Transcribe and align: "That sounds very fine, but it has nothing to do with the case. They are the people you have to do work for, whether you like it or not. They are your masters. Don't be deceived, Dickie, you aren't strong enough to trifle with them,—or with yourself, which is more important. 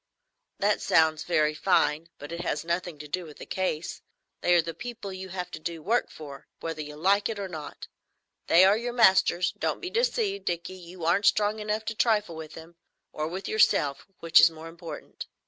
"That 0.57 0.81
sounds 0.81 1.25
very 1.25 1.53
fine, 1.53 2.09
but 2.17 2.31
it 2.31 2.41
has 2.41 2.65
nothing 2.65 2.97
to 2.97 3.07
do 3.07 3.23
with 3.23 3.37
the 3.37 3.45
case. 3.45 4.01
They 4.41 4.55
are 4.55 4.61
the 4.63 4.73
people 4.73 5.13
you 5.13 5.29
have 5.29 5.51
to 5.51 5.59
do 5.59 5.83
work 5.83 6.09
for, 6.09 6.47
whether 6.59 6.81
you 6.81 6.95
like 6.95 7.29
it 7.29 7.37
or 7.37 7.47
not. 7.47 7.87
They 8.47 8.65
are 8.65 8.75
your 8.75 8.93
masters. 8.93 9.51
Don't 9.59 9.79
be 9.79 9.91
deceived, 9.91 10.45
Dickie, 10.45 10.73
you 10.73 11.05
aren't 11.05 11.27
strong 11.27 11.59
enough 11.59 11.85
to 11.85 11.93
trifle 11.93 12.35
with 12.35 12.53
them,—or 12.55 13.27
with 13.27 13.47
yourself, 13.47 14.07
which 14.21 14.41
is 14.41 14.49
more 14.49 14.69
important. 14.69 15.27